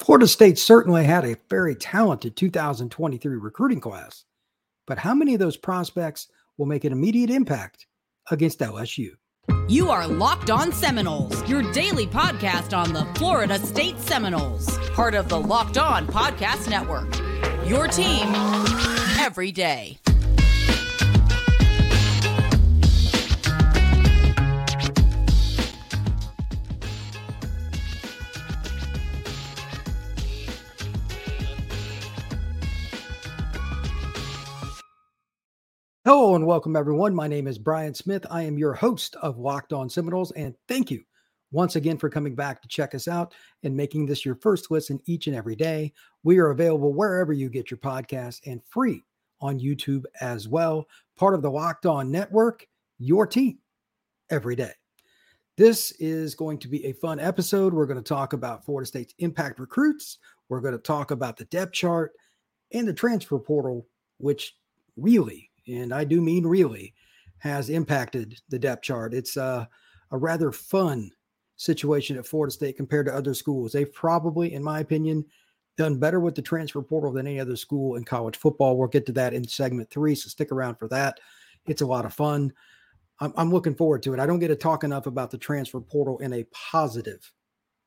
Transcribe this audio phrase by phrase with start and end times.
[0.00, 4.24] Florida State certainly had a very talented 2023 recruiting class,
[4.86, 6.26] but how many of those prospects
[6.56, 7.86] will make an immediate impact
[8.30, 9.10] against LSU?
[9.68, 15.28] You are Locked On Seminoles, your daily podcast on the Florida State Seminoles, part of
[15.28, 17.14] the Locked On Podcast Network.
[17.68, 18.32] Your team
[19.18, 19.98] every day.
[36.06, 37.14] Hello and welcome, everyone.
[37.14, 38.24] My name is Brian Smith.
[38.30, 41.04] I am your host of Locked On Seminoles, and thank you
[41.52, 44.98] once again for coming back to check us out and making this your first listen
[45.04, 45.92] each and every day.
[46.22, 49.04] We are available wherever you get your podcasts and free
[49.42, 50.86] on YouTube as well.
[51.18, 52.66] Part of the Locked On Network,
[52.98, 53.58] your team
[54.30, 54.72] every day.
[55.58, 57.74] This is going to be a fun episode.
[57.74, 60.16] We're going to talk about Florida State's impact recruits.
[60.48, 62.12] We're going to talk about the depth chart
[62.72, 64.56] and the transfer portal, which
[64.96, 66.94] really and I do mean really,
[67.38, 69.14] has impacted the depth chart.
[69.14, 69.68] It's a,
[70.10, 71.10] a rather fun
[71.56, 73.72] situation at Florida State compared to other schools.
[73.72, 75.24] They've probably, in my opinion,
[75.76, 78.76] done better with the transfer portal than any other school in college football.
[78.76, 81.20] We'll get to that in segment three, so stick around for that.
[81.66, 82.52] It's a lot of fun.
[83.20, 84.20] I'm, I'm looking forward to it.
[84.20, 87.30] I don't get to talk enough about the transfer portal in a positive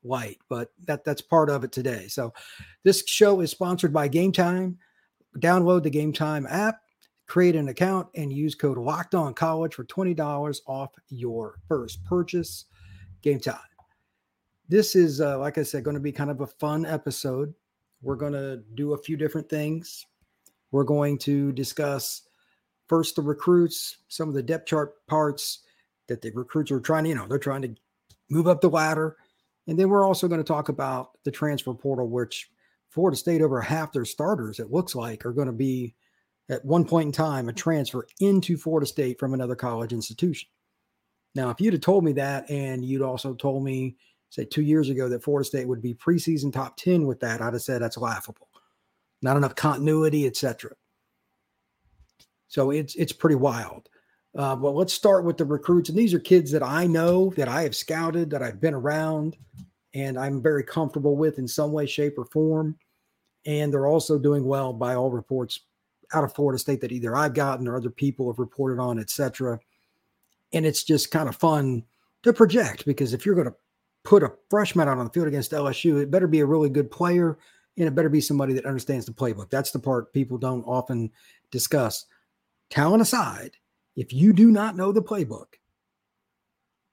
[0.04, 2.08] light, but that that's part of it today.
[2.08, 2.34] So,
[2.84, 4.78] this show is sponsored by Game Time.
[5.38, 6.80] Download the Game Time app
[7.28, 12.66] create an account and use code locked on college for $20 off your first purchase.
[13.22, 13.58] Game time.
[14.68, 17.54] This is uh, like i said going to be kind of a fun episode.
[18.02, 20.06] We're going to do a few different things.
[20.72, 22.24] We're going to discuss
[22.88, 25.60] first the recruits some of the depth chart parts
[26.08, 27.76] that the recruits are trying to you know they're trying to
[28.30, 29.16] move up the ladder.
[29.68, 32.50] And then we're also going to talk about the transfer portal which
[32.90, 35.96] florida state over half their starters it looks like are going to be
[36.50, 40.50] at one point in time a transfer into Florida State from another college institution.
[41.36, 43.96] Now, if you'd have told me that, and you'd also told me,
[44.30, 47.54] say, two years ago that Florida State would be preseason top 10 with that, I'd
[47.54, 48.50] have said that's laughable.
[49.22, 50.72] Not enough continuity, etc.
[52.50, 53.90] So it's it's pretty wild.
[54.38, 57.48] Uh, but let's start with the recruits, and these are kids that I know, that
[57.48, 59.38] I have scouted, that I've been around,
[59.94, 62.78] and I'm very comfortable with in some way, shape, or form.
[63.46, 65.62] And they're also doing well by all reports
[66.14, 69.60] out of Florida State that either I've gotten or other people have reported on, etc.
[70.52, 71.84] And it's just kind of fun
[72.24, 73.56] to project because if you're going to
[74.04, 76.92] put a freshman out on the field against LSU, it better be a really good
[76.92, 77.38] player
[77.78, 79.50] and it better be somebody that understands the playbook.
[79.50, 81.12] That's the part people don't often
[81.52, 82.06] discuss.
[82.70, 83.58] Talent aside,
[83.96, 85.56] if you do not know the playbook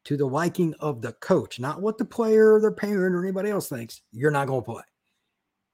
[0.04, 3.50] to the liking of the coach, not what the player or their parent or anybody
[3.50, 4.82] else thinks, you're not going to play.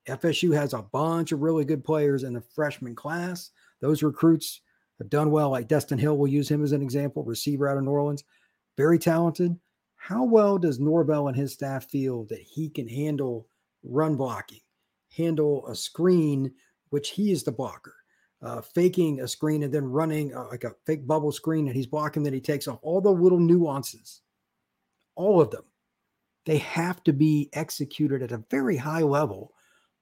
[0.09, 3.50] FSU has a bunch of really good players in the freshman class.
[3.81, 4.61] Those recruits
[4.99, 6.17] have done well, like Destyn Hill.
[6.17, 8.25] We'll use him as an example, receiver out of New Orleans,
[8.77, 9.59] very talented.
[9.97, 13.49] How well does Norvell and his staff feel that he can handle
[13.83, 14.61] run blocking,
[15.15, 16.53] handle a screen,
[16.91, 17.95] which he is the blocker,
[18.43, 21.87] uh, faking a screen and then running uh, like a fake bubble screen and he's
[21.87, 24.21] blocking that he takes off all the little nuances,
[25.16, 25.65] all of them.
[26.45, 29.53] They have to be executed at a very high level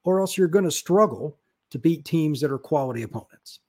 [0.04, 1.36] or else you're going to struggle
[1.70, 3.60] to beat teams that are quality opponents.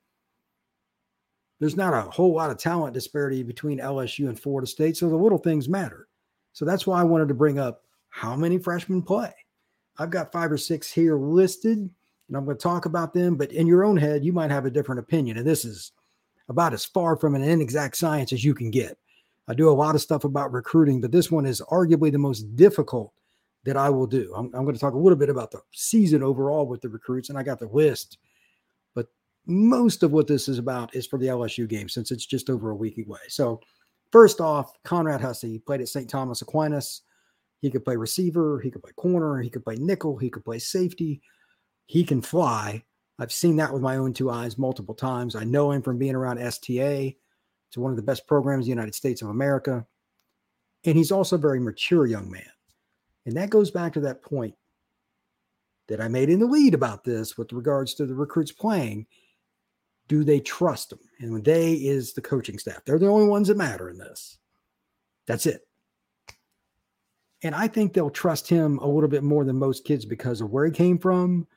[1.59, 5.15] There's not a whole lot of talent disparity between LSU and Florida State, so the
[5.15, 6.07] little things matter.
[6.53, 9.33] So that's why I wanted to bring up how many freshmen play.
[9.97, 13.51] I've got five or six here listed, and I'm going to talk about them, but
[13.51, 15.37] in your own head, you might have a different opinion.
[15.37, 15.93] And this is
[16.49, 18.97] about as far from an inexact science as you can get.
[19.47, 22.55] I do a lot of stuff about recruiting, but this one is arguably the most
[22.55, 23.13] difficult
[23.65, 24.31] that I will do.
[24.35, 27.29] I'm, I'm going to talk a little bit about the season overall with the recruits,
[27.29, 28.19] and I got the list.
[28.93, 29.07] But
[29.45, 32.69] most of what this is about is for the LSU game since it's just over
[32.69, 33.19] a week away.
[33.27, 33.59] So,
[34.11, 36.09] first off, Conrad Hussey played at St.
[36.09, 37.01] Thomas Aquinas.
[37.61, 40.59] He could play receiver, he could play corner, he could play nickel, he could play
[40.59, 41.21] safety.
[41.87, 42.83] He can fly.
[43.17, 45.35] I've seen that with my own two eyes multiple times.
[45.35, 47.15] I know him from being around STA.
[47.69, 49.85] It's one of the best programs in the United States of America.
[50.83, 52.43] And he's also a very mature young man.
[53.25, 54.55] And that goes back to that point
[55.87, 59.05] that I made in the lead about this with regards to the recruits playing.
[60.07, 60.99] Do they trust them?
[61.19, 64.37] And when they is the coaching staff, they're the only ones that matter in this.
[65.25, 65.67] That's it.
[67.43, 70.51] And I think they'll trust him a little bit more than most kids because of
[70.51, 71.47] where he came from,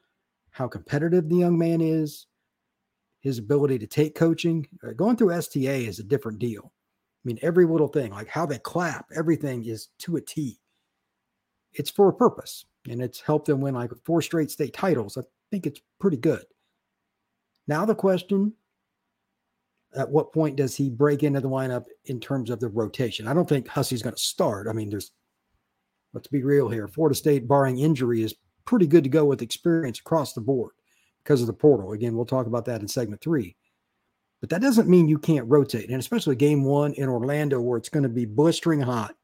[0.50, 2.26] how competitive the young man is,
[3.20, 4.66] his ability to take coaching.
[4.82, 6.64] Uh, going through STA is a different deal.
[6.64, 10.58] I mean, every little thing, like how they clap, everything is to a T
[11.74, 12.64] it's for a purpose.
[12.88, 15.18] and it's helped them win like four straight state titles.
[15.18, 16.44] I think it's pretty good.
[17.66, 18.54] Now the question
[19.94, 23.26] at what point does he break into the lineup in terms of the rotation?
[23.26, 24.68] I don't think Hussey's going to start.
[24.68, 25.12] I mean, there's
[26.12, 26.88] let's be real here.
[26.88, 28.34] Florida State, barring injury, is
[28.64, 30.72] pretty good to go with experience across the board
[31.22, 31.92] because of the portal.
[31.92, 33.56] Again, we'll talk about that in segment three.
[34.40, 35.90] But that doesn't mean you can't rotate.
[35.90, 39.14] And especially game one in Orlando, where it's going to be blistering hot,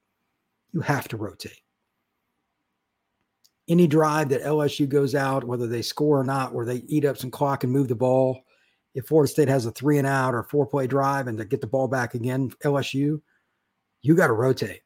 [0.73, 1.61] you have to rotate.
[3.69, 7.17] Any drive that LSU goes out, whether they score or not, where they eat up
[7.17, 8.43] some clock and move the ball,
[8.95, 11.61] if Florida State has a three and out or four play drive and to get
[11.61, 13.21] the ball back again, LSU,
[14.03, 14.83] you got to rotate.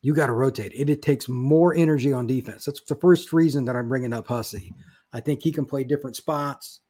[0.00, 0.72] You got to rotate.
[0.74, 2.64] It, it takes more energy on defense.
[2.64, 4.72] That's the first reason that I'm bringing up Hussey.
[5.12, 6.80] I think he can play different spots.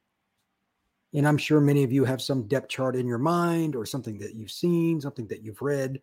[1.14, 4.18] And I'm sure many of you have some depth chart in your mind or something
[4.18, 6.00] that you've seen, something that you've read,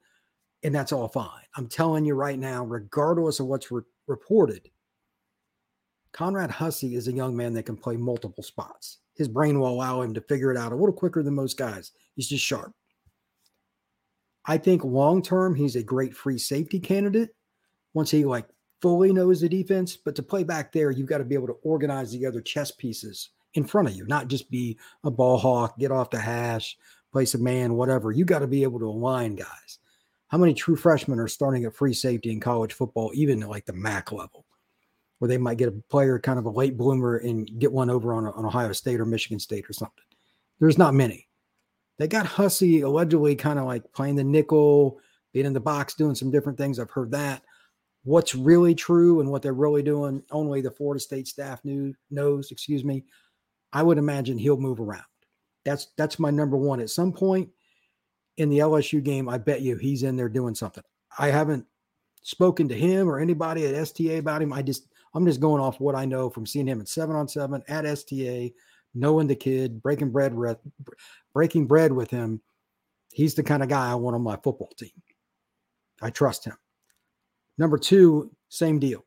[0.63, 1.44] and that's all fine.
[1.56, 4.69] I'm telling you right now, regardless of what's re- reported,
[6.12, 9.00] Conrad Hussey is a young man that can play multiple spots.
[9.16, 11.92] His brain will allow him to figure it out a little quicker than most guys.
[12.16, 12.74] He's just sharp.
[14.46, 17.30] I think long term, he's a great free safety candidate
[17.94, 18.48] once he like
[18.81, 19.98] fully knows the defense.
[19.98, 22.72] But to play back there, you've got to be able to organize the other chess
[22.72, 26.78] pieces in front of you, not just be a ball hawk, get off the hash,
[27.12, 28.12] place a man, whatever.
[28.12, 29.80] You got to be able to align guys.
[30.36, 33.72] How many true freshmen are starting at free safety in college football, even like the
[33.72, 34.46] MAC level,
[35.18, 38.14] where they might get a player kind of a late bloomer and get one over
[38.14, 40.04] on, on Ohio State or Michigan State or something?
[40.60, 41.30] There's not many.
[41.98, 45.00] They got Hussey allegedly kind of like playing the nickel,
[45.32, 46.80] being in the box, doing some different things.
[46.80, 47.42] I've heard that.
[48.04, 52.52] What's really true and what they're really doing, only the Florida State staff knew, knows,
[52.52, 53.06] excuse me.
[53.72, 55.06] I would imagine he'll move around.
[55.64, 56.81] That's that's my number one.
[56.81, 57.50] At some point
[58.38, 60.84] in the LSU game, I bet you he's in there doing something.
[61.18, 61.66] I haven't
[62.22, 64.52] spoken to him or anybody at STA about him.
[64.52, 67.28] I just I'm just going off what I know from seeing him at seven on
[67.28, 68.54] seven at STA,
[68.94, 70.58] knowing the kid, breaking bread with
[71.34, 72.42] breaking bread with him.
[73.14, 74.92] He's the kind of guy I want on my football team.
[76.02, 76.58] I trust him.
[77.58, 79.06] Number two, same deal.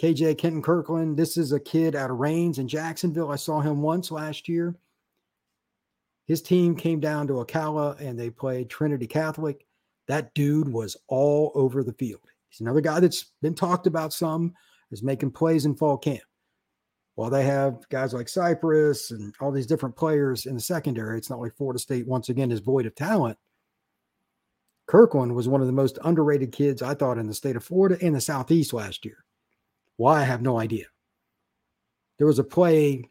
[0.00, 1.16] KJ Kenton Kirkland.
[1.16, 3.30] This is a kid out of Raines in Jacksonville.
[3.30, 4.74] I saw him once last year.
[6.26, 9.66] His team came down to Ocala and they played Trinity Catholic.
[10.08, 12.20] That dude was all over the field.
[12.48, 14.54] He's another guy that's been talked about some,
[14.90, 16.22] is making plays in fall camp.
[17.14, 21.30] While they have guys like Cypress and all these different players in the secondary, it's
[21.30, 23.38] not like Florida State once again is void of talent.
[24.86, 27.96] Kirkland was one of the most underrated kids I thought in the state of Florida
[28.02, 29.24] and the Southeast last year.
[29.96, 30.20] Why?
[30.20, 30.86] I have no idea.
[32.18, 33.08] There was a play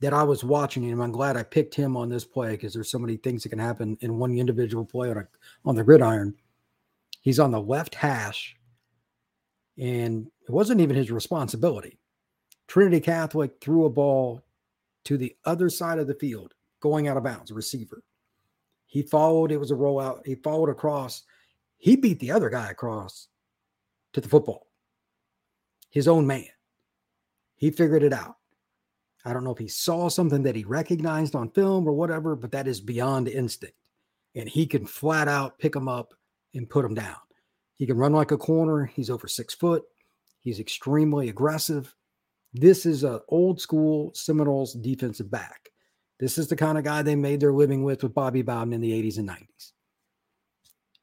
[0.00, 1.00] that I was watching him.
[1.00, 3.58] I'm glad I picked him on this play because there's so many things that can
[3.58, 5.28] happen in one individual play on, a,
[5.64, 6.34] on the gridiron.
[7.20, 8.56] He's on the left hash,
[9.78, 11.98] and it wasn't even his responsibility.
[12.66, 14.42] Trinity Catholic threw a ball
[15.04, 18.02] to the other side of the field, going out of bounds, receiver.
[18.86, 20.26] He followed, it was a rollout.
[20.26, 21.22] He followed across.
[21.78, 23.28] He beat the other guy across
[24.12, 24.66] to the football
[25.94, 26.48] his own man.
[27.54, 28.36] He figured it out.
[29.24, 32.52] I don't know if he saw something that he recognized on film or whatever, but
[32.52, 33.76] that is beyond instinct.
[34.34, 36.12] And he can flat out pick him up
[36.54, 37.16] and put him down.
[37.76, 38.84] He can run like a corner.
[38.84, 39.84] He's over six foot.
[40.40, 41.94] He's extremely aggressive.
[42.52, 45.70] This is an old school Seminoles defensive back.
[46.20, 48.80] This is the kind of guy they made their living with with Bobby Bowden in
[48.80, 49.72] the 80s and 90s.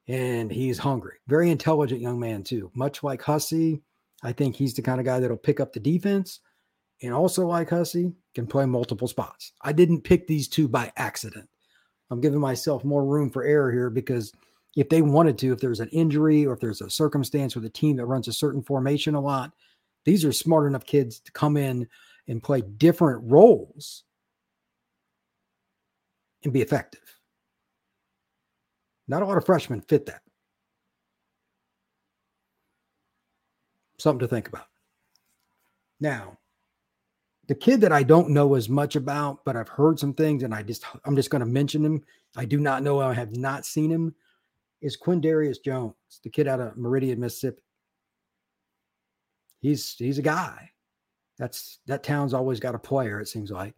[0.08, 1.16] And he's hungry.
[1.28, 2.72] Very intelligent young man, too.
[2.74, 3.82] Much like Hussey,
[4.24, 6.40] I think he's the kind of guy that'll pick up the defense
[7.02, 9.54] and also, like Hussey, can play multiple spots.
[9.62, 11.50] I didn't pick these two by accident.
[12.10, 14.32] I'm giving myself more room for error here because
[14.76, 17.70] if they wanted to, if there's an injury or if there's a circumstance with a
[17.70, 19.52] team that runs a certain formation a lot,
[20.06, 21.88] these are smart enough kids to come in
[22.28, 24.04] and play different roles
[26.44, 27.02] and be effective.
[29.08, 30.22] Not a lot of freshmen fit that.
[34.02, 34.66] something to think about.
[36.00, 36.38] Now,
[37.52, 40.56] the kid that I don't know as much about, but I've heard some things, and
[40.56, 42.02] I just I'm just going to mention him.
[42.38, 43.02] I do not know.
[43.02, 44.16] I have not seen him.
[44.80, 45.94] Is Quindarius Jones,
[46.24, 47.62] the kid out of Meridian, Mississippi?
[49.60, 50.72] He's he's a guy.
[51.38, 53.20] That's that town's always got a player.
[53.20, 53.76] It seems like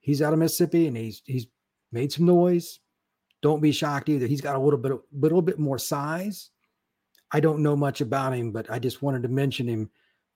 [0.00, 1.46] he's out of Mississippi, and he's he's
[1.92, 2.80] made some noise.
[3.42, 4.26] Don't be shocked either.
[4.26, 6.48] He's got a little bit a little bit more size
[7.30, 9.90] I don't know much about him, but I just wanted to mention him.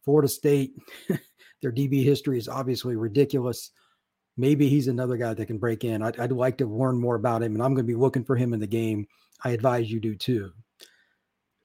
[0.05, 0.75] Florida State,
[1.63, 3.71] their DB history is obviously ridiculous.
[4.37, 6.03] Maybe he's another guy that can break in.
[6.03, 8.37] I'd, I'd like to learn more about him, and I'm going to be looking for
[8.37, 9.07] him in the game.
[9.45, 10.53] I advise you do too.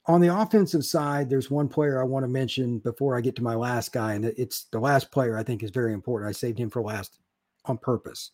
[0.06, 3.42] on the offensive side, there's one player I want to mention before I get to
[3.42, 6.28] my last guy, and it's the last player I think is very important.
[6.28, 7.18] I saved him for last
[7.64, 8.32] on purpose,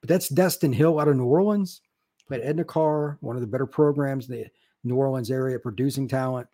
[0.00, 1.80] but that's Destyn Hill out of New Orleans.
[2.26, 4.46] Played Edna Karr, one of the better programs in the
[4.84, 6.46] New Orleans area, producing talent.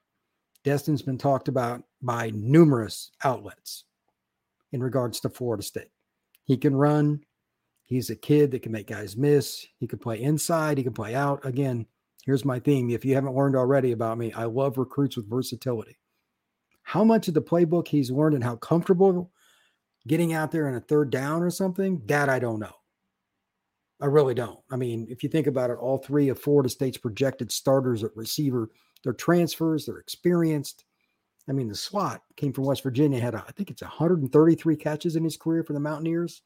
[0.65, 3.85] Destyn's been talked about by numerous outlets
[4.73, 5.91] in regards to Florida State.
[6.45, 7.25] He can run.
[7.85, 9.67] He's a kid that can make guys miss.
[9.79, 10.79] He can play inside.
[10.79, 11.45] He can play out.
[11.45, 11.87] Again,
[12.25, 12.89] Here's my theme.
[12.89, 15.99] If you haven't learned already about me, I love recruits with versatility.
[16.83, 19.31] How much of the playbook he's learned and how comfortable
[20.07, 22.75] getting out there in a third down or something, that I don't know.
[24.01, 24.59] I really don't.
[24.71, 28.17] I mean, if you think about it, all three of Florida State's projected starters at
[28.17, 28.71] receiver,
[29.03, 30.85] they're transfers, they're experienced.
[31.49, 35.17] I mean, the slot came from West Virginia, had, a, I think it's 133 catches
[35.17, 36.43] in his career for the Mountaineers.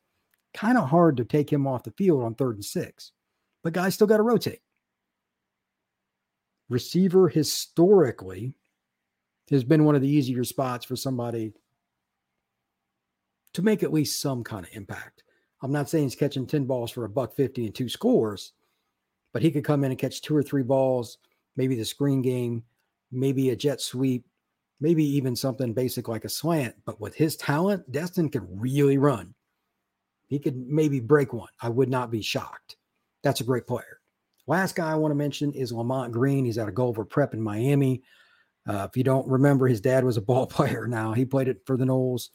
[0.55, 3.13] Kind of hard to take him off the field on third and six,
[3.63, 4.61] but guys still got to rotate
[6.69, 8.55] receiver historically
[9.51, 11.53] has been one of the easier spots for somebody
[13.55, 15.25] to make at least some kind of impact.
[15.63, 18.53] I'm not saying he's catching 10 balls for a buck 50 and two scores,
[19.33, 21.19] but he could come in and catch two or three balls,
[21.57, 22.63] maybe the screen game,
[23.11, 24.27] maybe a jet sweep,
[24.81, 26.75] maybe even something basic like a slant.
[26.85, 29.35] But with his talent, Destyn could really run.
[30.27, 31.49] He could maybe break one.
[31.61, 32.77] I would not be shocked.
[33.23, 34.01] That's a great player.
[34.47, 36.45] Last guy I want to mention is Lamont Green.
[36.45, 38.03] He's out of Gulliver Prep in Miami.
[38.67, 40.87] Uh, if you don't remember, his dad was a ball player.
[40.87, 42.29] Now he played it for the Noles.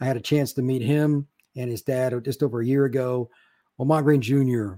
[0.00, 1.26] I had a chance to meet him
[1.56, 3.30] and his dad just over a year ago.
[3.78, 4.74] Lamont Green Jr.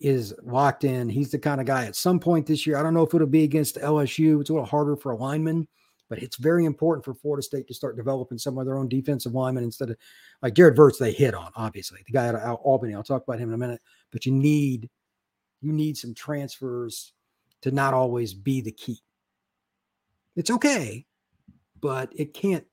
[0.00, 1.08] is locked in.
[1.08, 2.76] He's the kind of guy at some point this year.
[2.76, 4.40] I don't know if it'll be against LSU.
[4.40, 5.68] It's a little harder for a lineman,
[6.10, 9.32] but it's very important for Florida State to start developing some of their own defensive
[9.32, 9.96] linemen instead of
[10.42, 12.00] like Jared Verse, they hit on, obviously.
[12.04, 12.94] The guy out of Albany.
[12.94, 13.80] I'll talk about him in a minute.
[14.10, 14.90] But you need
[15.62, 17.12] you need some transfers
[17.62, 18.98] to not always be the key.
[20.34, 21.06] It's okay,
[21.80, 22.64] but it can't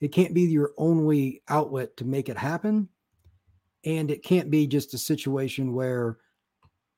[0.00, 2.88] it can't be your only outlet to make it happen.
[3.84, 6.18] And it can't be just a situation where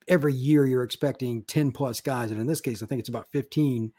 [0.09, 2.31] every year you're expecting 10 plus guys.
[2.31, 3.93] And in this case, I think it's about 15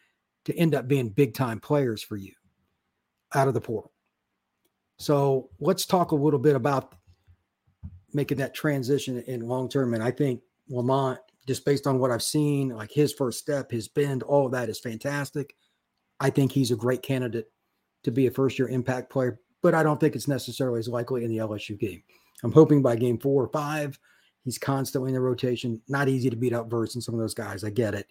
[0.45, 2.31] to end up being big time players for you
[3.33, 3.91] out of the portal.
[4.97, 6.95] So let's talk a little bit about
[8.13, 9.93] making that transition in long term.
[9.93, 13.87] And I think Lamont, just based on what I've seen, like his first step, his
[13.87, 15.55] bend, all of that is fantastic.
[16.19, 17.51] I think he's a great candidate
[18.03, 21.23] to be a first year impact player, but I don't think it's necessarily as likely
[21.23, 22.01] in the LSU game.
[22.43, 23.99] I'm hoping by game four or five,
[24.43, 25.81] he's constantly in the rotation.
[25.87, 27.63] Not easy to beat up Verse and some of those guys.
[27.63, 28.07] I get it.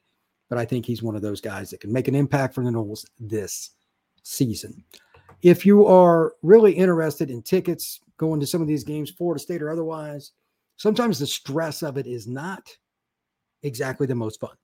[0.49, 2.71] But I think he's one of those guys that can make an impact for the
[2.71, 3.71] Noles this
[4.23, 4.85] season.
[5.43, 9.63] If you are really interested in tickets going to some of these games, Florida State
[9.63, 10.33] or otherwise,
[10.77, 12.77] sometimes the stress of it is not
[13.63, 14.57] exactly the most fun.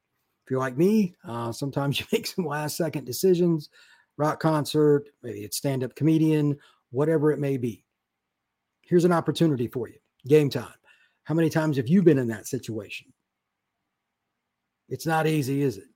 [0.44, 3.70] If you're like me, uh, sometimes you make some last second decisions,
[4.16, 6.58] rock concert, maybe it's stand up comedian,
[6.90, 7.84] whatever it may be.
[8.82, 9.96] Here's an opportunity for you
[10.26, 10.75] game time.
[11.25, 13.12] How many times have you been in that situation?
[14.90, 15.88] It's not easy, is it?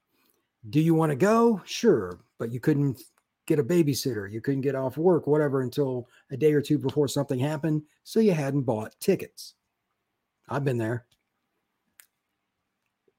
[0.70, 1.60] Do you want to go?
[1.66, 3.02] Sure, but you couldn't
[3.46, 4.30] get a babysitter.
[4.30, 7.82] You couldn't get off work, whatever, until a day or two before something happened.
[8.04, 9.54] So you hadn't bought tickets.
[10.48, 11.04] I've been there.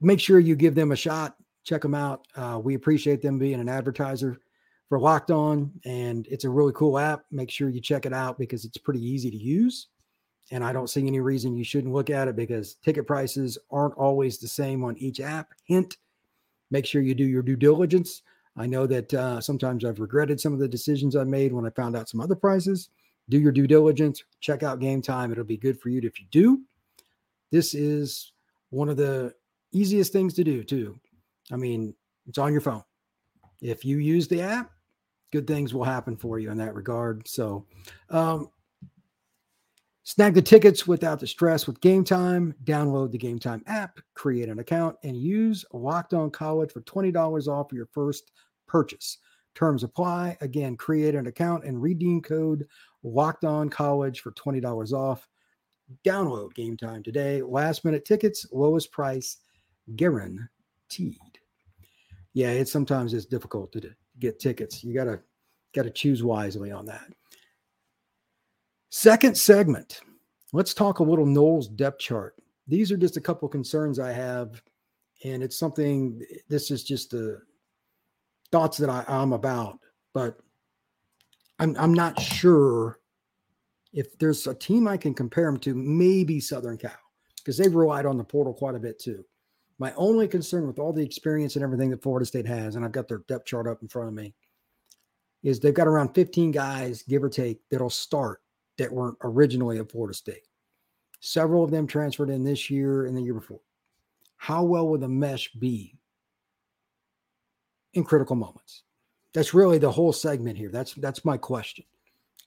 [0.02, 1.36] Make sure you give them a shot.
[1.64, 2.26] Check them out.
[2.36, 4.40] Uh, we appreciate them being an advertiser
[4.88, 7.26] for Locked On, and it's a really cool app.
[7.32, 9.88] Make sure you check it out because it's pretty easy to use.
[10.52, 13.96] And I don't see any reason you shouldn't look at it because ticket prices aren't
[13.96, 15.54] always the same on each app.
[15.64, 15.98] Hint,
[16.70, 18.22] make sure you do your due diligence.
[18.56, 21.72] I know that uh, sometimes I've regretted some of the decisions I made when I
[21.72, 22.90] found out some other prices.
[23.28, 25.32] Do your due diligence, check out game time.
[25.32, 26.62] It'll be good for you if you do.
[27.52, 28.32] This is
[28.70, 29.34] one of the
[29.72, 31.00] easiest things to do, too.
[31.52, 31.96] I mean,
[32.28, 32.84] it's on your phone.
[33.62, 34.72] If you use the app,
[35.32, 37.28] good things will happen for you in that regard.
[37.28, 37.66] So,
[38.10, 38.50] um,
[40.06, 42.56] snag the tickets without the stress with Game Time.
[42.64, 47.48] Download the Game Time app, create an account, and use Locked On College for $20
[47.48, 48.32] off your first
[48.68, 49.18] purchase.
[49.56, 50.38] Terms apply.
[50.42, 52.66] Again, create an account and redeem code
[53.04, 55.28] Locked On College for $20 off.
[56.04, 57.42] Download game time today.
[57.42, 59.38] Last minute tickets, lowest price
[59.96, 61.20] guaranteed.
[62.34, 64.84] Yeah, it's sometimes it's difficult to get tickets.
[64.84, 65.22] You gotta
[65.74, 67.06] gotta choose wisely on that.
[68.98, 70.00] Second segment.
[70.54, 72.36] Let's talk a little Noles depth chart.
[72.66, 74.62] These are just a couple concerns I have,
[75.26, 76.22] and it's something.
[76.48, 77.42] This is just the
[78.54, 79.80] thoughts that I, I'm about,
[80.14, 80.38] but
[81.60, 83.02] I'm I'm not sure
[83.92, 86.94] if there's a team I can compare them to, maybe Southern Cal,
[87.36, 89.26] because they've relied on the portal quite a bit too.
[89.78, 92.94] My only concern with all the experience and everything that Florida State has, and I've
[92.94, 94.34] got their depth chart up in front of me,
[95.44, 98.40] is they've got around 15 guys, give or take, that'll start
[98.78, 100.48] that weren't originally at Florida State.
[101.20, 103.62] Several of them transferred in this year and the year before.
[104.38, 105.98] How well will the mesh be
[107.94, 108.84] in critical moments?
[109.34, 110.70] That's really the whole segment here.
[110.70, 111.86] That's that's my question.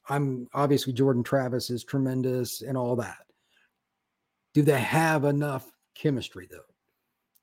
[0.08, 3.26] I'm obviously Jordan Travis is tremendous and all that.
[4.54, 6.60] Do they have enough chemistry though?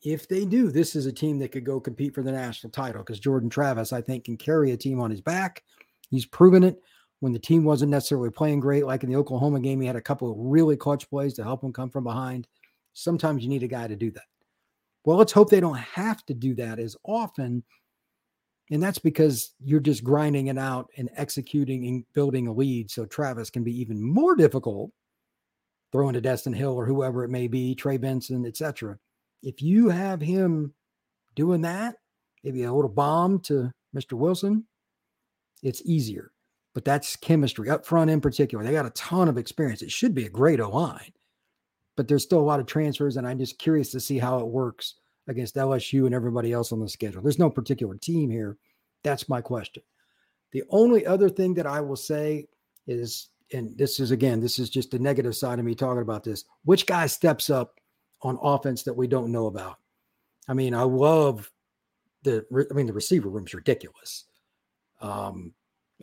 [0.02, 3.02] If they do, this is a team that could go compete for the national title
[3.02, 5.64] because Jordan Travis, I think, can carry a team on his back.
[6.10, 6.82] He's proven it
[7.20, 9.82] when the team wasn't necessarily playing great, like in the Oklahoma game.
[9.82, 12.48] He had a couple of really clutch plays to help him come from behind.
[12.94, 14.24] Sometimes you need a guy to do that.
[15.06, 17.64] Well, let's hope they don't have to do that as often.
[18.72, 22.90] And that's because you're just grinding it out and executing and building a lead.
[22.90, 24.92] So Travis can be even more difficult
[25.92, 28.98] throwing to Destyn Hill or whoever it may be, Trey Benson, etc.
[29.44, 30.74] If you have him
[31.36, 31.96] doing that,
[32.44, 34.14] maybe a little bomb to Mr.
[34.14, 34.66] Wilson,
[35.62, 36.32] it's easier.
[36.76, 38.64] But that's chemistry up front in particular.
[38.64, 39.82] They got a ton of experience.
[39.82, 41.12] It should be a great O line
[41.96, 44.48] but there's still a lot of transfers, and I'm just curious to see how it
[44.48, 44.96] works
[45.28, 47.22] against LSU and everybody else on the schedule.
[47.22, 48.58] There's no particular team here.
[49.04, 49.84] That's my question.
[50.52, 52.48] The only other thing that I will say
[52.88, 56.24] is, and this is again, this is just the negative side of me talking about
[56.24, 56.44] this.
[56.64, 57.80] Which guy steps up
[58.22, 59.78] on offense that we don't know about?
[60.48, 61.50] I mean, I love
[62.24, 62.46] the.
[62.70, 64.26] I mean, the receiver room's ridiculous.
[65.02, 65.54] Um,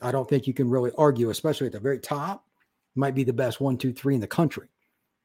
[0.01, 2.47] I don't think you can really argue, especially at the very top.
[2.95, 4.69] Might be the best one, two, three in the country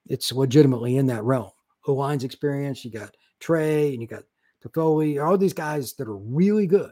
[0.10, 1.52] it's legitimately in that realm.
[1.88, 4.24] O line's experience, you got Trey and you got
[4.64, 6.92] Toffoli, all these guys that are really good.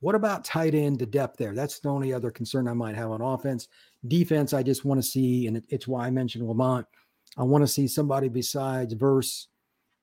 [0.00, 1.54] What about tight end to depth there?
[1.54, 3.68] That's the only other concern I might have on offense.
[4.08, 6.86] Defense, I just want to see, and it's why I mentioned Lamont.
[7.38, 9.46] I want to see somebody besides Verse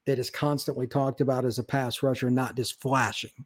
[0.05, 3.45] that is constantly talked about as a pass rusher, not just flashing.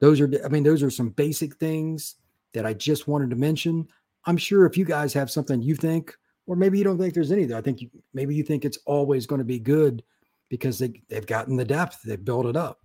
[0.00, 2.16] Those are, I mean, those are some basic things
[2.52, 3.88] that I just wanted to mention.
[4.26, 6.14] I'm sure if you guys have something you think
[6.46, 7.44] or maybe you don't think there's any.
[7.44, 7.58] There.
[7.58, 10.02] I think you, maybe you think it's always going to be good
[10.48, 12.80] because they, they've gotten the depth, they've built it up.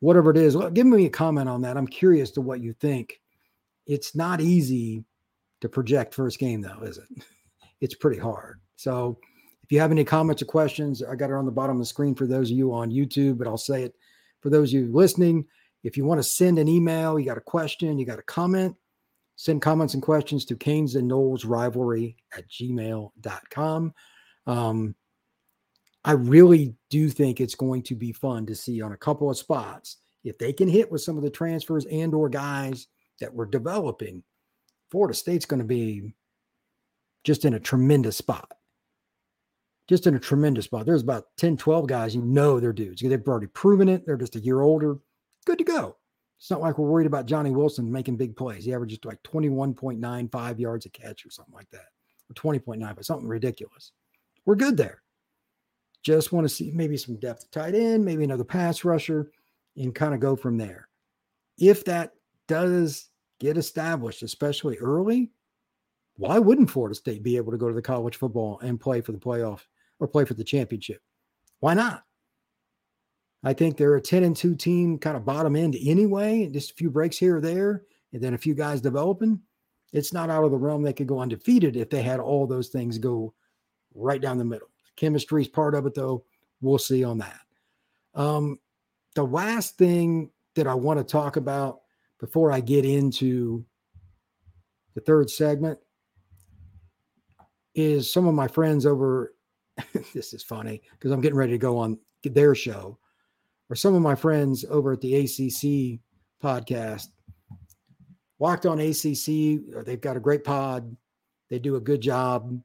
[0.00, 1.76] Whatever it is, give me a comment on that.
[1.76, 3.20] I'm curious to what you think.
[3.86, 5.04] It's not easy
[5.62, 7.08] to project first game, though, is it?
[7.82, 8.62] It's pretty hard.
[8.76, 9.18] So
[9.62, 11.84] if you have any comments or questions, I got it on the bottom of the
[11.84, 13.94] screen for those of you on YouTube, but I'll say it
[14.40, 15.44] for those of you listening.
[15.86, 18.76] If you want to send an email, you got a question, you got a comment,
[19.36, 23.94] Send comments and questions to Canes and Noles rivalry at gmail.com.
[24.46, 24.94] Um,
[26.04, 29.36] I really do think it's going to be fun to see on a couple of
[29.36, 32.86] spots if they can hit with some of the transfers and or guys
[33.20, 34.22] that we're developing.
[34.90, 36.14] Florida State's going to be
[37.22, 38.52] just in a tremendous spot.
[39.86, 40.86] Just in a tremendous spot.
[40.86, 43.02] There's about 10, 12 guys you know they're dudes.
[43.02, 44.06] They've already proven it.
[44.06, 44.98] They're just a year older.
[45.46, 45.96] Good to go.
[46.38, 48.64] It's not like we're worried about Johnny Wilson making big plays.
[48.64, 51.86] He averages like 21.95 yards a catch or something like that,
[52.28, 53.92] or 20.9, but something ridiculous.
[54.44, 55.02] We're good there.
[56.02, 59.30] Just want to see maybe some depth tight end, maybe another pass rusher,
[59.76, 60.88] and kind of go from there.
[61.58, 62.12] If that
[62.48, 63.08] does
[63.40, 65.30] get established, especially early,
[66.16, 69.12] why wouldn't Florida State be able to go to the college football and play for
[69.12, 69.60] the playoff
[70.00, 71.00] or play for the championship?
[71.60, 72.04] Why not?
[73.46, 76.74] I think they're a 10 and 2 team, kind of bottom end anyway, just a
[76.74, 79.40] few breaks here or there, and then a few guys developing.
[79.92, 82.70] It's not out of the realm they could go undefeated if they had all those
[82.70, 83.32] things go
[83.94, 84.66] right down the middle.
[84.96, 86.24] Chemistry is part of it, though.
[86.60, 87.38] We'll see on that.
[88.16, 88.58] Um,
[89.14, 91.82] the last thing that I want to talk about
[92.18, 93.64] before I get into
[94.96, 95.78] the third segment
[97.76, 99.34] is some of my friends over.
[100.14, 102.98] this is funny because I'm getting ready to go on their show
[103.68, 106.00] or some of my friends over at the ACC
[106.42, 107.08] podcast.
[108.38, 110.94] Locked on ACC, uh, they've got a great pod.
[111.48, 112.60] They do a good job.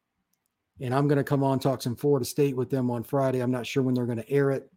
[0.82, 3.40] And I'm going to come on talk some Florida State with them on Friday.
[3.40, 4.70] I'm not sure when they're going to air it,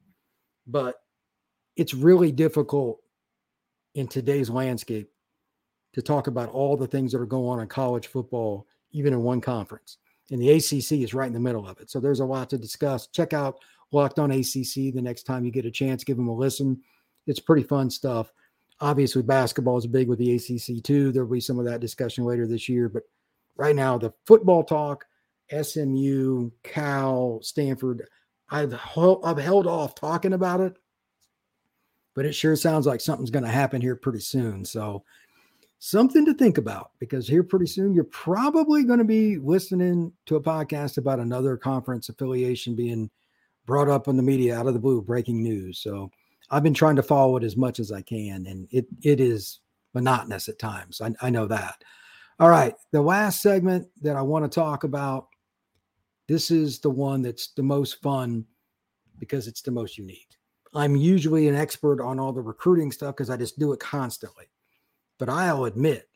[0.66, 0.96] but
[1.76, 3.00] it's really difficult
[3.94, 5.10] in today's landscape
[5.94, 9.22] to talk about all the things that are going on in college football, even in
[9.22, 9.98] one conference.
[10.30, 11.90] And the ACC is right in the middle of it.
[11.90, 13.06] So there's a lot to discuss.
[13.08, 13.60] Check out
[13.92, 16.05] Locked on ACC the next time you get a chance.
[16.05, 16.81] Give them a listen.
[17.27, 18.33] It's pretty fun stuff.
[18.81, 21.12] Obviously, basketball is big with the ACC too.
[21.12, 22.88] There'll be some of that discussion later this year.
[22.88, 23.05] But
[23.57, 25.05] right now, the football talk,
[25.62, 28.09] SMU, Cal, Stanford,
[28.51, 30.77] I've, I've held off talking about it,
[32.14, 34.64] but it sure sounds like something's going to happen here pretty soon.
[34.64, 35.05] So,
[35.79, 40.37] something to think about because here pretty soon you're probably going to be listening to
[40.37, 43.11] a podcast about another conference affiliation being
[43.66, 45.79] brought up in the media out of the blue, breaking news.
[45.79, 46.11] So
[46.50, 49.61] I've been trying to follow it as much as I can, and it it is
[49.94, 51.00] monotonous at times.
[51.00, 51.83] I, I know that.
[52.40, 55.29] All right, the last segment that I want to talk about.
[56.27, 58.46] This is the one that's the most fun
[59.18, 60.35] because it's the most unique.
[60.74, 64.46] I'm usually an expert on all the recruiting stuff because I just do it constantly.
[65.18, 66.09] But I'll admit,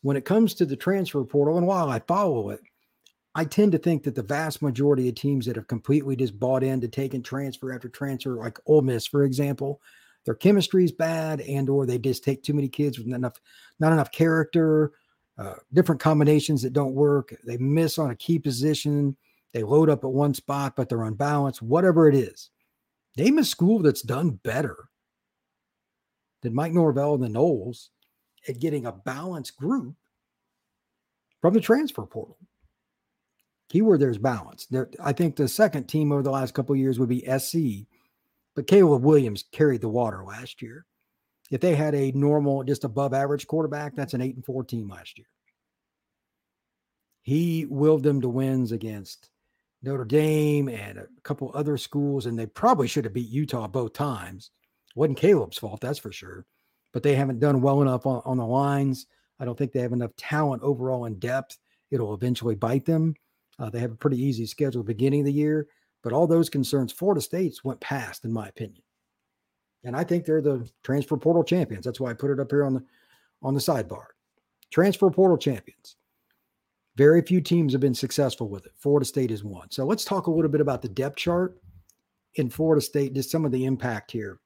[0.00, 2.60] when it comes to the transfer portal, and while I follow it,
[3.34, 6.62] I tend to think that the vast majority of teams that have completely just bought
[6.62, 9.80] into taking transfer after transfer, like Ole Miss, for example,
[10.24, 13.40] their chemistry is bad, and or they just take too many kids with not enough,
[13.80, 14.92] not enough character,
[15.36, 17.34] uh, different combinations that don't work.
[17.44, 19.16] They miss on a key position.
[19.52, 21.60] They load up at one spot, but they're unbalanced.
[21.60, 22.50] Whatever it is,
[23.16, 24.88] name a school that's done better
[26.42, 27.88] than Mike Norvell and the Noles
[28.48, 29.94] at getting a balanced group
[31.40, 32.38] from the transfer portal
[33.74, 34.66] keyword there's balance.
[34.66, 37.88] There, I think the second team over the last couple years would be SC,
[38.54, 40.86] but Caleb Williams carried the water last year.
[41.50, 44.88] If they had a normal, just above average quarterback, that's an eight and four team
[44.88, 45.26] last year.
[47.22, 49.30] He willed them to wins against
[49.82, 53.92] Notre Dame and a couple other schools, and they probably should have beat Utah both
[53.92, 54.52] times.
[54.94, 56.46] Wasn't Caleb's fault, that's for sure.
[56.92, 59.06] But they haven't done well enough on, on the lines.
[59.40, 61.58] I don't think they have enough talent overall in depth.
[61.90, 63.16] It'll eventually bite them.
[63.58, 65.68] Uh, they have a pretty easy schedule beginning of the year,
[66.02, 68.82] but all those concerns, Florida State's went past, in my opinion.
[69.84, 71.84] And I think they're the transfer portal champions.
[71.84, 72.84] That's why I put it up here on the
[73.42, 74.06] on the sidebar.
[74.70, 75.96] Transfer portal champions.
[76.96, 78.72] Very few teams have been successful with it.
[78.76, 79.70] Florida State is one.
[79.70, 81.60] So let's talk a little bit about the depth chart
[82.36, 84.38] in Florida State, just some of the impact here.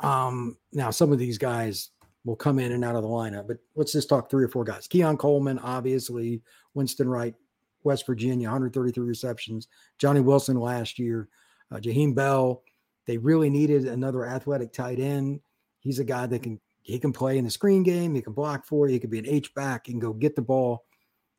[0.00, 1.90] Um, now some of these guys
[2.24, 4.64] will come in and out of the lineup, but let's just talk three or four
[4.64, 4.86] guys.
[4.86, 6.42] Keon Coleman, obviously,
[6.74, 7.34] Winston Wright,
[7.84, 9.68] West Virginia, 133 receptions.
[9.98, 11.28] Johnny Wilson last year,
[11.70, 12.62] uh, Jaheim Bell.
[13.06, 15.40] They really needed another athletic tight end.
[15.80, 18.14] He's a guy that can he can play in the screen game.
[18.14, 18.94] He can block for you.
[18.94, 19.88] He can be an H back.
[19.88, 20.84] and go get the ball.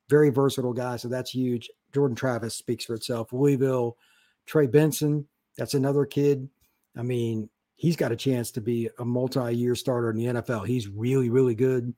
[0.10, 0.96] Very versatile guy.
[0.96, 1.70] So that's huge.
[1.94, 3.32] Jordan Travis speaks for itself.
[3.34, 3.98] Louisville,
[4.46, 5.28] Trey Benson.
[5.58, 6.50] That's another kid.
[6.98, 10.66] I mean, he's got a chance to be a multi-year starter in the NFL.
[10.66, 11.94] He's really, really good.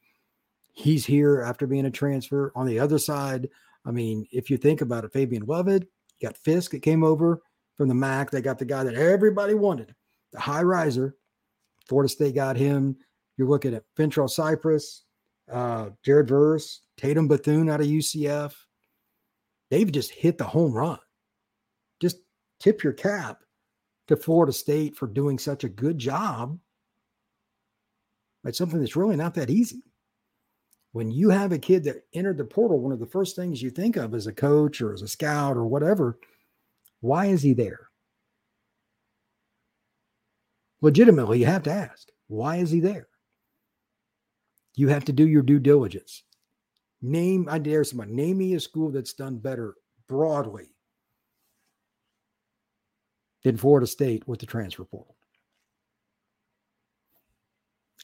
[0.73, 2.51] He's here after being a transfer.
[2.55, 3.49] On the other side,
[3.85, 5.83] I mean, if you think about it, Fabian Lovett,
[6.19, 7.41] you got Fiske that came over
[7.75, 8.31] from the MAC.
[8.31, 9.93] They got the guy that everybody wanted,
[10.31, 11.15] the high riser.
[11.87, 12.97] Florida State got him.
[13.37, 15.03] You're looking at Fentrell Cypress,
[15.51, 18.53] uh, Jared Verse, Tatum Bethune out of UCF.
[19.69, 20.99] They've just hit the home run.
[21.99, 22.17] Just
[22.59, 23.41] tip your cap
[24.07, 26.57] to Florida State for doing such a good job.
[28.45, 29.83] It's something that's really not that easy
[30.95, 33.69] when you have a kid that entered the portal, one of the first things you
[33.69, 36.17] think of as a coach or as a scout or whatever,
[37.01, 37.89] why is he there?
[40.79, 43.09] Legitimately, you have to ask, why is he there?
[44.75, 46.23] You have to do your due diligence.
[47.01, 49.75] Name, I dare somebody, name me a school that's done better
[50.07, 50.77] broadly
[53.43, 55.14] than Florida State with the transfer portal.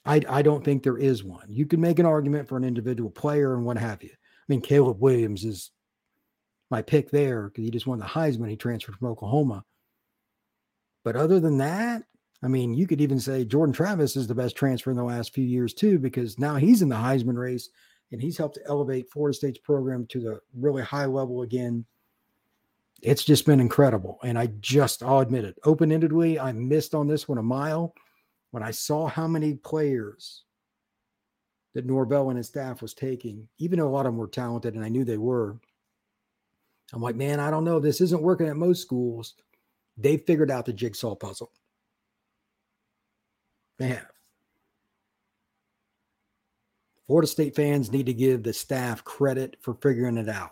[0.05, 1.45] I, I don't think there is one.
[1.49, 4.09] You can make an argument for an individual player and what have you.
[4.11, 5.71] I mean, Caleb Williams is
[6.69, 8.49] my pick there because he just won the Heisman.
[8.49, 9.63] He transferred from Oklahoma.
[11.03, 12.03] But other than that,
[12.43, 15.33] I mean, you could even say Jordan Travis is the best transfer in the last
[15.33, 17.69] few years, too, because now he's in the Heisman race
[18.11, 21.85] and he's helped elevate Florida State's program to the really high level again.
[23.03, 24.19] It's just been incredible.
[24.23, 27.93] And I just, I'll admit it, open endedly, I missed on this one a mile
[28.51, 30.43] when I saw how many players
[31.73, 34.75] that Norvell and his staff was taking, even though a lot of them were talented
[34.75, 35.57] and I knew they were,
[36.93, 37.79] I'm like, man, I don't know.
[37.79, 39.35] This isn't working at most schools.
[39.97, 41.51] They figured out the jigsaw puzzle.
[43.79, 44.07] They have.
[47.07, 50.51] Florida State fans need to give the staff credit for figuring it out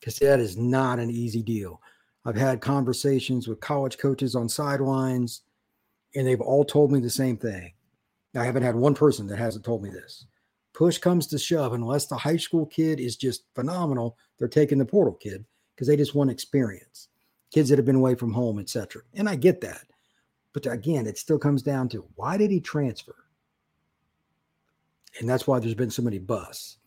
[0.00, 1.80] because that is not an easy deal.
[2.24, 5.42] I've had conversations with college coaches on sidelines
[6.14, 7.72] and they've all told me the same thing.
[8.36, 10.26] I haven't had one person that hasn't told me this.
[10.72, 14.84] Push comes to shove, unless the high school kid is just phenomenal, they're taking the
[14.84, 17.08] portal kid because they just want experience.
[17.52, 19.02] Kids that have been away from home, etc.
[19.14, 19.86] And I get that.
[20.52, 23.14] But again, it still comes down to why did he transfer?
[25.20, 26.78] And that's why there's been so many busts.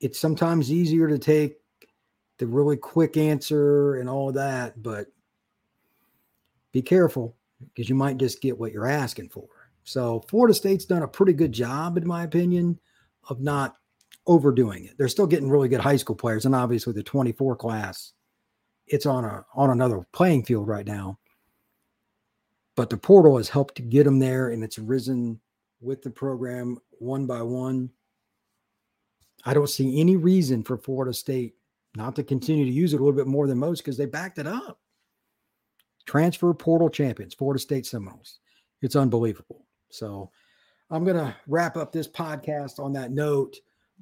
[0.00, 1.56] It's sometimes easier to take
[2.36, 5.08] the really quick answer and all that, but
[6.72, 9.46] be careful because you might just get what you're asking for.
[9.84, 12.78] So Florida State's done a pretty good job, in my opinion,
[13.28, 13.76] of not
[14.26, 14.96] overdoing it.
[14.98, 18.12] They're still getting really good high school players, and obviously the 24 class
[18.90, 21.18] it's on a on another playing field right now.
[22.74, 25.40] But the portal has helped to get them there, and it's risen
[25.80, 27.90] with the program one by one.
[29.44, 31.54] I don't see any reason for Florida State
[31.96, 34.38] not to continue to use it a little bit more than most because they backed
[34.38, 34.78] it up.
[36.06, 38.40] Transfer portal champions, Florida State Seminoles.
[38.82, 39.66] It's unbelievable.
[39.90, 40.30] So
[40.90, 43.56] I'm going to wrap up this podcast on that note,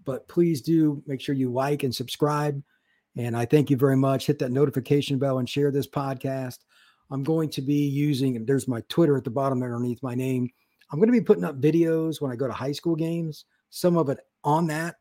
[0.04, 2.62] but please do make sure you like and subscribe.
[3.16, 4.26] And I thank you very much.
[4.26, 6.58] Hit that notification bell and share this podcast.
[7.10, 10.48] I'm going to be using, there's my Twitter at the bottom underneath my name.
[10.90, 13.96] I'm going to be putting up videos when I go to high school games, some
[13.96, 14.96] of it on that.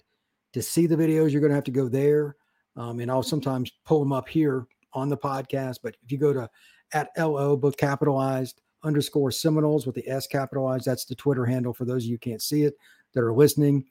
[0.53, 2.35] To see the videos, you're going to have to go there.
[2.75, 5.79] Um, and I'll sometimes pull them up here on the podcast.
[5.83, 6.49] But if you go to
[6.93, 11.85] at LO, both capitalized underscore Seminoles with the S capitalized, that's the Twitter handle for
[11.85, 12.75] those of you can't see it
[13.13, 13.85] that are listening.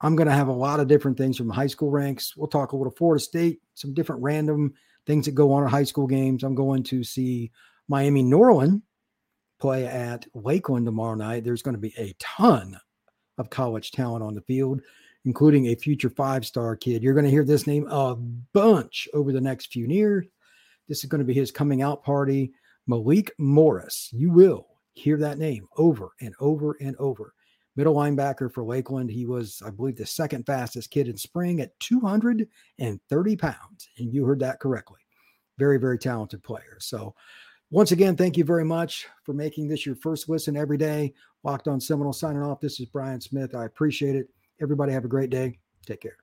[0.00, 2.36] I'm going to have a lot of different things from high school ranks.
[2.36, 4.74] We'll talk a little Florida State, some different random
[5.06, 6.44] things that go on at high school games.
[6.44, 7.50] I'm going to see
[7.88, 8.82] Miami Norland
[9.58, 11.44] play at Lakeland tomorrow night.
[11.44, 12.78] There's going to be a ton
[13.38, 14.80] of college talent on the field,
[15.24, 17.02] including a future five star kid.
[17.02, 20.26] You're going to hear this name a bunch over the next few years.
[20.88, 22.52] This is going to be his coming out party.
[22.86, 24.08] Malik Morris.
[24.12, 27.34] You will hear that name over and over and over
[27.78, 29.08] middle linebacker for Lakeland.
[29.08, 33.88] He was, I believe, the second fastest kid in spring at 230 pounds.
[33.98, 34.98] And you heard that correctly.
[35.58, 36.76] Very, very talented player.
[36.80, 37.14] So,
[37.70, 41.14] once again, thank you very much for making this your first listen every day.
[41.44, 42.60] Locked on Seminole signing off.
[42.60, 43.54] This is Brian Smith.
[43.54, 44.28] I appreciate it.
[44.60, 45.58] Everybody have a great day.
[45.86, 46.16] Take care.